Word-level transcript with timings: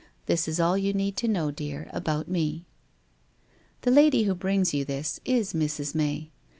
This 0.25 0.47
is 0.47 0.59
all 0.59 0.79
you 0.79 0.93
need 0.93 1.21
know, 1.29 1.51
dear, 1.51 1.85
about 1.93 2.27
me. 2.27 2.65
The 3.81 3.91
lady 3.91 4.23
who 4.23 4.33
brings 4.33 4.73
you 4.73 4.83
this 4.83 5.19
is 5.25 5.53
Mrs. 5.53 5.93
May. 5.93 6.31